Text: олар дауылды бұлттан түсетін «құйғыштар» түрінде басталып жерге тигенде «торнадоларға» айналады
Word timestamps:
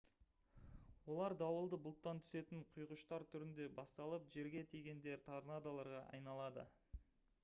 олар 1.15 1.35
дауылды 1.41 1.77
бұлттан 1.87 2.21
түсетін 2.23 2.63
«құйғыштар» 2.77 3.27
түрінде 3.35 3.67
басталып 3.81 4.27
жерге 4.37 4.65
тигенде 4.75 5.15
«торнадоларға» 5.29 6.01
айналады 6.19 6.65